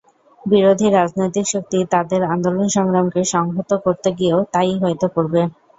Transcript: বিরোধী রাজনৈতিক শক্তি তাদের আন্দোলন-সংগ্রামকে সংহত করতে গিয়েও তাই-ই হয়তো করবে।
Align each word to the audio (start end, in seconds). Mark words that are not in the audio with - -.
বিরোধী 0.41 0.87
রাজনৈতিক 0.89 1.45
শক্তি 1.47 1.77
তাদের 1.93 2.21
আন্দোলন-সংগ্রামকে 2.33 3.21
সংহত 3.33 3.71
করতে 3.85 4.09
গিয়েও 4.17 4.39
তাই-ই 4.53 4.75
হয়তো 4.83 5.05
করবে। 5.15 5.41